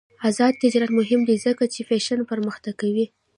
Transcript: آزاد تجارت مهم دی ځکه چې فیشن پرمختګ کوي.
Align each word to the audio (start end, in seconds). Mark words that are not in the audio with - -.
آزاد 0.27 0.53
تجارت 0.63 0.91
مهم 0.99 1.21
دی 1.27 1.35
ځکه 1.45 1.63
چې 1.73 1.79
فیشن 1.89 2.19
پرمختګ 2.31 2.73
کوي. 2.81 3.05